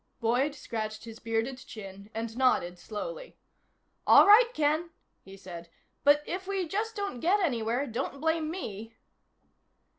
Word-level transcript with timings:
Boyd 0.19 0.55
scratched 0.55 1.03
his 1.03 1.19
bearded 1.19 1.59
chin 1.59 2.09
and 2.15 2.35
nodded 2.35 2.79
slowly. 2.79 3.37
"All 4.07 4.25
right, 4.25 4.51
Ken," 4.51 4.89
he 5.21 5.37
said. 5.37 5.69
"But 6.03 6.23
if 6.25 6.47
we 6.47 6.67
just 6.67 6.95
don't 6.95 7.19
get 7.19 7.39
anywhere, 7.39 7.85
don't 7.85 8.19
blame 8.19 8.49
me." 8.49 8.97